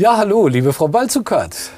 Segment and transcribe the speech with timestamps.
[0.00, 1.72] Ja, hallo, liebe Frau Balzukat.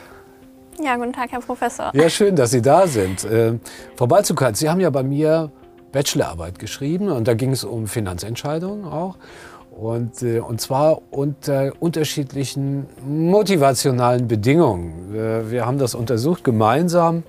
[0.80, 1.90] Ja, guten Tag, Herr Professor.
[1.92, 3.24] Ja, schön, dass Sie da sind.
[3.24, 3.58] Äh,
[3.96, 5.50] Frau Balzukat, Sie haben ja bei mir
[5.90, 9.16] Bachelorarbeit geschrieben und da ging es um Finanzentscheidungen auch.
[9.76, 15.12] Und, äh, und zwar unter unterschiedlichen motivationalen Bedingungen.
[15.12, 17.22] Wir, haben das untersucht gemeinsam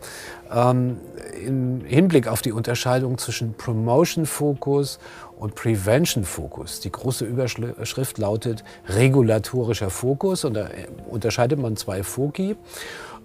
[0.53, 0.97] ähm,
[1.45, 4.99] im Hinblick auf die Unterscheidung zwischen Promotion-Fokus
[5.39, 6.81] und Prevention-Fokus.
[6.81, 10.67] Die große Überschrift lautet regulatorischer Fokus und da
[11.09, 12.55] unterscheidet man zwei Foki.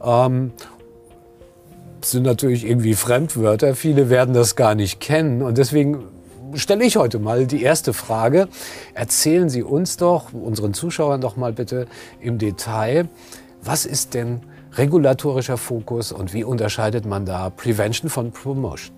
[0.03, 0.53] Ähm,
[2.03, 3.75] sind natürlich irgendwie Fremdwörter.
[3.75, 6.05] Viele werden das gar nicht kennen und deswegen
[6.55, 8.49] stelle ich heute mal die erste Frage.
[8.95, 11.87] Erzählen Sie uns doch, unseren Zuschauern doch mal bitte
[12.21, 13.09] im Detail,
[13.63, 14.41] was ist denn
[14.73, 18.98] regulatorischer Fokus und wie unterscheidet man da Prevention von Promotion?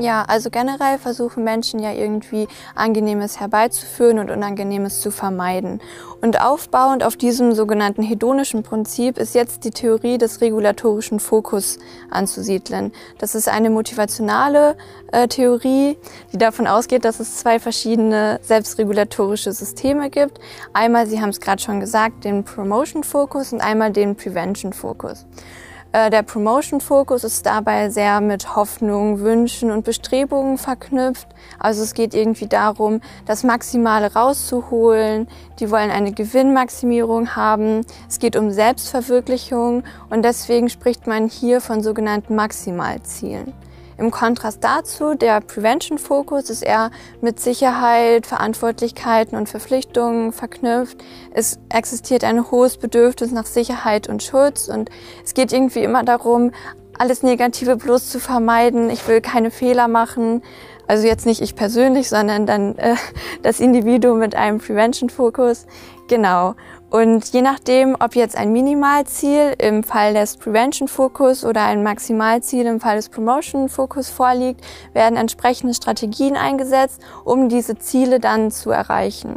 [0.00, 5.82] Ja, also generell versuchen Menschen ja irgendwie Angenehmes herbeizuführen und Unangenehmes zu vermeiden.
[6.22, 12.92] Und aufbauend auf diesem sogenannten hedonischen Prinzip ist jetzt die Theorie des regulatorischen Fokus anzusiedeln.
[13.18, 14.78] Das ist eine motivationale
[15.12, 15.98] äh, Theorie,
[16.32, 20.40] die davon ausgeht, dass es zwei verschiedene selbstregulatorische Systeme gibt.
[20.72, 25.26] Einmal, Sie haben es gerade schon gesagt, den Promotion Fokus und einmal den Prevention Fokus.
[25.26, 31.26] Äh, der Promotion-Fokus ist dabei sehr mit Hoffnung, Wünschen und Bestrebungen verknüpft.
[31.58, 35.26] Also es geht irgendwie darum, das Maximale rauszuholen.
[35.58, 37.84] Die wollen eine Gewinnmaximierung haben.
[38.08, 43.52] Es geht um Selbstverwirklichung und deswegen spricht man hier von sogenannten Maximalzielen.
[44.00, 50.96] Im Kontrast dazu, der Prevention-Fokus ist eher mit Sicherheit, Verantwortlichkeiten und Verpflichtungen verknüpft.
[51.34, 54.88] Es existiert ein hohes Bedürfnis nach Sicherheit und Schutz und
[55.22, 56.52] es geht irgendwie immer darum,
[56.96, 58.88] alles Negative bloß zu vermeiden.
[58.88, 60.42] Ich will keine Fehler machen.
[60.86, 62.96] Also jetzt nicht ich persönlich, sondern dann äh,
[63.42, 65.66] das Individuum mit einem Prevention-Fokus.
[66.08, 66.54] Genau.
[66.90, 72.80] Und je nachdem, ob jetzt ein Minimalziel im Fall des Prevention-Fokus oder ein Maximalziel im
[72.80, 74.60] Fall des Promotion-Fokus vorliegt,
[74.92, 79.36] werden entsprechende Strategien eingesetzt, um diese Ziele dann zu erreichen.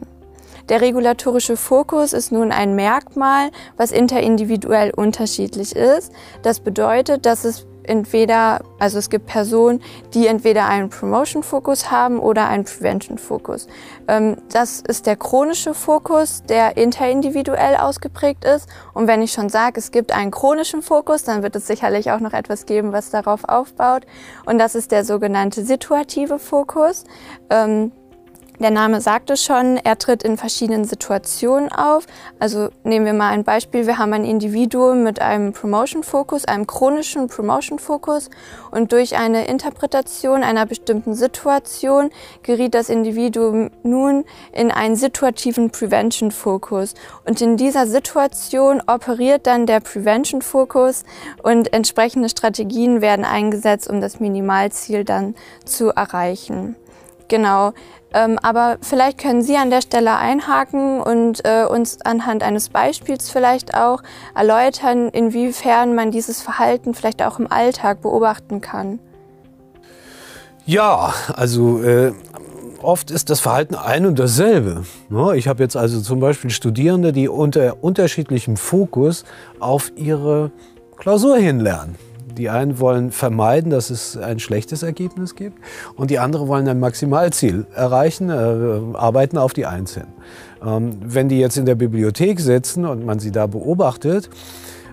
[0.69, 6.11] Der regulatorische Fokus ist nun ein Merkmal, was interindividuell unterschiedlich ist.
[6.41, 9.81] Das bedeutet, dass es entweder, also es gibt Personen,
[10.13, 13.67] die entweder einen Promotion-Fokus haben oder einen Prevention-Fokus.
[14.07, 18.67] Ähm, das ist der chronische Fokus, der interindividuell ausgeprägt ist.
[18.93, 22.19] Und wenn ich schon sage, es gibt einen chronischen Fokus, dann wird es sicherlich auch
[22.19, 24.05] noch etwas geben, was darauf aufbaut.
[24.45, 27.05] Und das ist der sogenannte situative Fokus.
[28.59, 32.05] Der Name sagt es schon, er tritt in verschiedenen Situationen auf.
[32.39, 33.87] Also nehmen wir mal ein Beispiel.
[33.87, 38.29] Wir haben ein Individuum mit einem Promotion-Fokus, einem chronischen Promotion-Fokus
[38.69, 42.11] und durch eine Interpretation einer bestimmten Situation
[42.43, 46.93] geriet das Individuum nun in einen situativen Prevention-Fokus.
[47.25, 51.05] Und in dieser Situation operiert dann der Prevention-Fokus
[51.41, 55.33] und entsprechende Strategien werden eingesetzt, um das Minimalziel dann
[55.65, 56.75] zu erreichen.
[57.27, 57.73] Genau.
[58.13, 63.29] Ähm, aber vielleicht können Sie an der Stelle einhaken und äh, uns anhand eines Beispiels
[63.29, 64.03] vielleicht auch
[64.35, 68.99] erläutern, inwiefern man dieses Verhalten vielleicht auch im Alltag beobachten kann.
[70.65, 72.13] Ja, also äh,
[72.83, 74.83] oft ist das Verhalten ein und dasselbe.
[75.09, 75.35] Ne?
[75.35, 79.25] Ich habe jetzt also zum Beispiel Studierende, die unter unterschiedlichem Fokus
[79.59, 80.51] auf ihre
[80.97, 81.95] Klausur hinlernen.
[82.37, 85.59] Die einen wollen vermeiden, dass es ein schlechtes Ergebnis gibt
[85.95, 90.07] und die anderen wollen ein Maximalziel erreichen, äh, arbeiten auf die Eins hin.
[90.65, 94.29] Ähm, wenn die jetzt in der Bibliothek sitzen und man sie da beobachtet,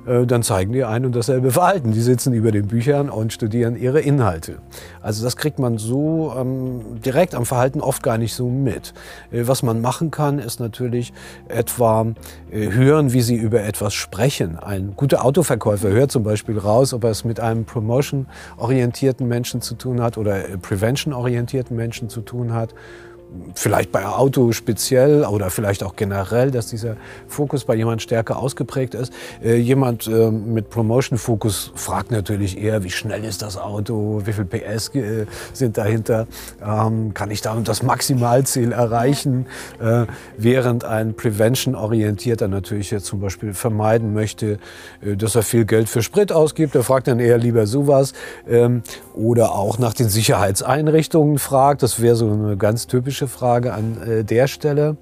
[0.06, 1.92] dann zeigen die ein und dasselbe Verhalten.
[1.92, 4.58] Die sitzen über den Büchern und studieren ihre Inhalte.
[5.02, 8.92] Also das kriegt man so ähm, direkt am Verhalten oft gar nicht so mit.
[9.30, 11.12] Äh, was man machen kann, ist natürlich
[11.48, 12.06] etwa
[12.50, 14.58] äh, hören, wie sie über etwas sprechen.
[14.58, 19.74] Ein guter Autoverkäufer hört zum Beispiel raus, ob er es mit einem Promotion-orientierten Menschen zu
[19.74, 22.74] tun hat oder äh, Prevention-orientierten Menschen zu tun hat
[23.54, 26.96] vielleicht bei Auto speziell oder vielleicht auch generell, dass dieser
[27.28, 29.12] Fokus bei jemand stärker ausgeprägt ist.
[29.42, 34.44] Äh, jemand äh, mit Promotion-Fokus fragt natürlich eher, wie schnell ist das Auto, wie viel
[34.44, 36.26] PS äh, sind dahinter,
[36.64, 39.46] ähm, kann ich damit das Maximalziel erreichen,
[39.80, 40.06] äh,
[40.36, 44.58] während ein Prevention-orientierter natürlich jetzt zum Beispiel vermeiden möchte,
[45.02, 46.74] äh, dass er viel Geld für Sprit ausgibt.
[46.74, 48.12] Der fragt dann eher lieber sowas
[48.48, 48.82] ähm,
[49.14, 51.82] oder auch nach den Sicherheitseinrichtungen fragt.
[51.82, 54.96] Das wäre so eine ganz typische kritische Frage an äh, der Stelle.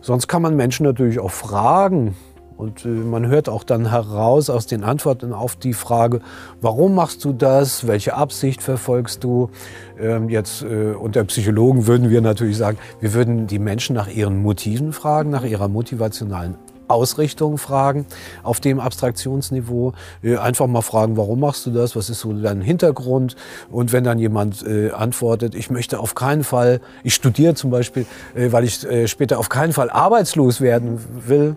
[0.00, 2.14] Sonst kann man Menschen natürlich auch fragen.
[2.56, 6.20] Und äh, man hört auch dann heraus aus den Antworten auf die Frage,
[6.60, 7.86] warum machst du das?
[7.86, 9.50] Welche Absicht verfolgst du?
[9.98, 14.42] Ähm, jetzt äh, unter Psychologen würden wir natürlich sagen, wir würden die Menschen nach ihren
[14.42, 16.56] Motiven fragen, nach ihrer motivationalen
[16.88, 18.06] Ausrichtung fragen
[18.42, 19.92] auf dem Abstraktionsniveau.
[20.22, 21.96] Äh, einfach mal fragen, warum machst du das?
[21.96, 23.36] Was ist so dein Hintergrund?
[23.70, 28.06] Und wenn dann jemand äh, antwortet, ich möchte auf keinen Fall, ich studiere zum Beispiel,
[28.34, 31.56] äh, weil ich später auf keinen Fall arbeitslos werden will.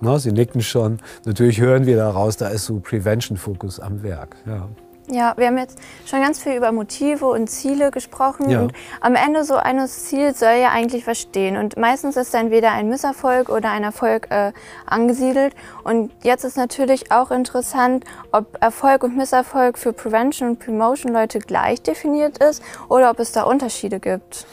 [0.00, 0.98] Na, Sie nicken schon.
[1.24, 4.36] Natürlich hören wir daraus, da ist so Prevention-Fokus am Werk.
[4.46, 4.68] Ja.
[5.08, 8.60] Ja, wir haben jetzt schon ganz viel über Motive und Ziele gesprochen Ja.
[8.60, 12.46] und am Ende so eines Ziels soll ja eigentlich was stehen und meistens ist dann
[12.46, 14.52] entweder ein Misserfolg oder ein Erfolg äh,
[14.84, 15.54] angesiedelt
[15.84, 21.38] und jetzt ist natürlich auch interessant, ob Erfolg und Misserfolg für Prevention und Promotion Leute
[21.38, 24.46] gleich definiert ist oder ob es da Unterschiede gibt.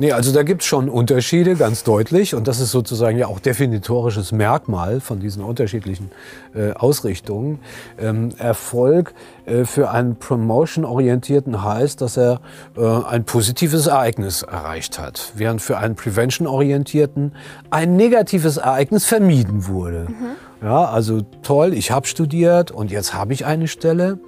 [0.00, 2.34] Nee, also da gibt es schon Unterschiede, ganz deutlich.
[2.34, 6.10] Und das ist sozusagen ja auch definitorisches Merkmal von diesen unterschiedlichen
[6.54, 7.58] äh, Ausrichtungen.
[7.98, 9.12] Ähm, Erfolg
[9.46, 12.40] äh, für einen Promotion-Orientierten heißt, dass er
[12.76, 17.32] äh, ein positives Ereignis erreicht hat, während für einen Prevention-Orientierten
[17.70, 20.06] ein negatives Ereignis vermieden wurde.
[20.62, 24.18] Ja, also toll, ich habe studiert und jetzt habe ich eine Stelle.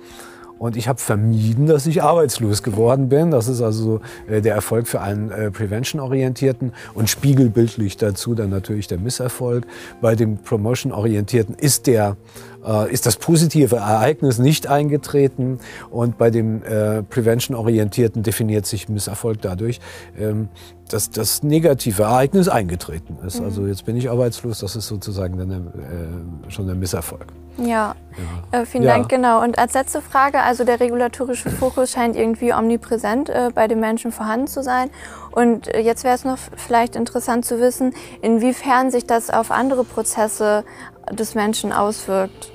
[0.61, 3.31] Und ich habe vermieden, dass ich arbeitslos geworden bin.
[3.31, 8.87] Das ist also äh, der Erfolg für einen äh, Prevention-Orientierten und spiegelbildlich dazu dann natürlich
[8.87, 9.67] der Misserfolg.
[10.03, 12.19] Bei dem Promotion-Orientierten ist der
[12.67, 15.59] äh, ist das positive Ereignis nicht eingetreten
[15.91, 19.81] und bei dem äh, Prevention-Orientierten definiert sich Misserfolg dadurch,
[20.19, 20.49] ähm,
[20.89, 23.41] dass das negative Ereignis eingetreten ist.
[23.41, 27.27] Also jetzt bin ich arbeitslos, das ist sozusagen dann äh, schon der Misserfolg.
[27.59, 27.95] Ja,
[28.53, 28.95] Äh, vielen Ja.
[28.95, 29.43] Dank, genau.
[29.43, 34.11] Und als letzte Frage, also der regulatorische Fokus scheint irgendwie omnipräsent äh, bei den Menschen
[34.13, 34.91] vorhanden zu sein.
[35.31, 39.85] Und äh, jetzt wäre es noch vielleicht interessant zu wissen, inwiefern sich das auf andere
[39.85, 40.65] Prozesse
[41.13, 42.53] des Menschen auswirkt.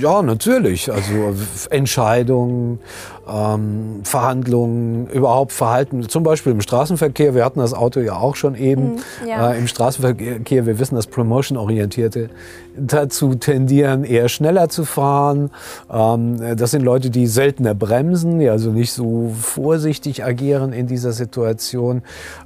[0.00, 0.90] Ja, natürlich.
[0.90, 1.34] Also
[1.70, 2.80] Entscheidungen,
[3.28, 7.34] ähm, Verhandlungen, überhaupt Verhalten, zum Beispiel im Straßenverkehr.
[7.34, 8.94] Wir hatten das Auto ja auch schon eben.
[8.94, 9.52] Mm, ja.
[9.52, 12.30] Äh, Im Straßenverkehr, wir wissen, dass Promotion-Orientierte
[12.76, 15.50] dazu tendieren, eher schneller zu fahren.
[15.92, 21.12] Ähm, das sind Leute, die seltener bremsen, die also nicht so vorsichtig agieren in dieser
[21.12, 22.02] Situation.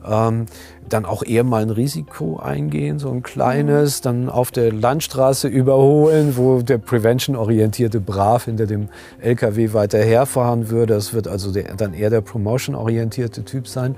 [0.09, 0.47] Ähm,
[0.89, 6.37] dann auch eher mal ein Risiko eingehen, so ein kleines, dann auf der Landstraße überholen,
[6.37, 8.89] wo der Prevention-Orientierte brav hinter dem
[9.21, 10.95] LKW weiter herfahren würde.
[10.95, 13.97] Das wird also der, dann eher der Promotion-orientierte Typ sein.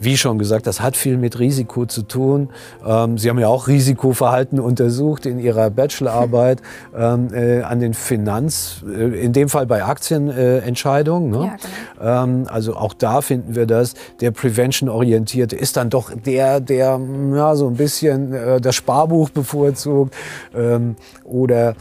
[0.00, 2.50] Wie schon gesagt, das hat viel mit Risiko zu tun.
[2.84, 6.60] Ähm, Sie haben ja auch Risikoverhalten untersucht in Ihrer Bachelorarbeit
[6.96, 11.30] ähm, äh, an den Finanz, äh, in dem Fall bei Aktienentscheidungen.
[11.30, 11.46] Ne?
[11.46, 11.56] Ja,
[11.98, 12.24] genau.
[12.24, 13.94] Ähm, also auch da finden wir das.
[14.20, 17.00] Der Prevention-Orientierte ist dann doch der, der
[17.34, 20.14] ja, so ein bisschen äh, das Sparbuch bevorzugt
[20.54, 21.74] ähm, oder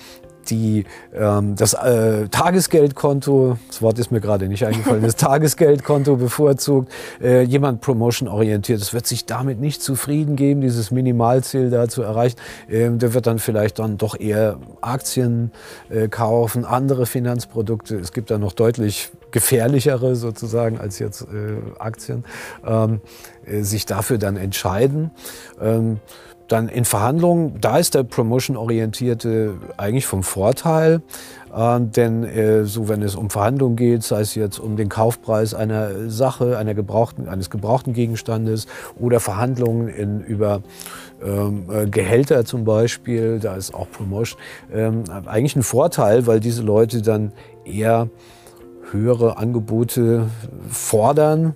[0.50, 6.92] die, ähm, das äh, Tagesgeldkonto, das Wort ist mir gerade nicht eingefallen, das Tagesgeldkonto bevorzugt.
[7.22, 12.38] Äh, jemand promotion-orientiert, es wird sich damit nicht zufrieden geben, dieses Minimalziel da zu erreichen.
[12.70, 15.52] Ähm, der wird dann vielleicht dann doch eher Aktien
[15.90, 17.96] äh, kaufen, andere Finanzprodukte.
[17.98, 22.24] Es gibt da noch deutlich gefährlichere sozusagen als jetzt äh, Aktien,
[22.66, 23.02] ähm,
[23.46, 25.12] äh, sich dafür dann entscheiden.
[26.48, 31.02] Dann in Verhandlungen, da ist der Promotion-Orientierte eigentlich vom Vorteil,
[31.56, 35.54] äh, denn äh, so wenn es um Verhandlungen geht, sei es jetzt um den Kaufpreis
[35.54, 38.68] einer Sache, einer gebrauchten, eines gebrauchten Gegenstandes
[39.00, 40.62] oder Verhandlungen in, über
[41.24, 44.40] ähm, äh, Gehälter zum Beispiel, da ist auch Promotion
[44.74, 47.32] ähm, eigentlich ein Vorteil, weil diese Leute dann
[47.66, 48.10] eher
[48.94, 50.28] höhere Angebote
[50.70, 51.56] fordern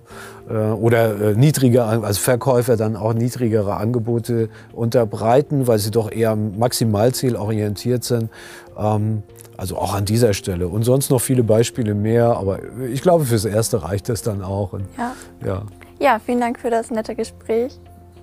[0.50, 6.36] äh, oder äh, niedrige, also Verkäufer dann auch niedrigere Angebote unterbreiten, weil sie doch eher
[6.36, 8.30] maximalzielorientiert sind.
[8.78, 9.24] Ähm,
[9.56, 10.68] also auch an dieser Stelle.
[10.68, 12.60] Und sonst noch viele Beispiele mehr, aber
[12.92, 14.74] ich glaube, fürs Erste reicht es dann auch.
[14.98, 15.14] Ja.
[15.44, 15.62] ja.
[16.00, 17.80] ja, vielen Dank für das nette Gespräch.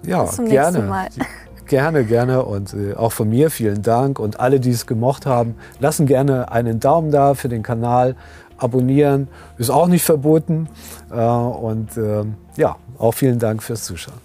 [0.06, 0.78] Ja, Bis zum gerne.
[0.78, 1.08] nächsten Mal.
[1.66, 2.44] Gerne, gerne.
[2.44, 4.18] Und äh, auch von mir vielen Dank.
[4.18, 8.16] Und alle, die es gemocht haben, lassen gerne einen Daumen da für den Kanal.
[8.58, 10.68] Abonnieren ist auch nicht verboten.
[11.10, 14.20] Äh, und ähm, ja, auch vielen Dank fürs Zuschauen.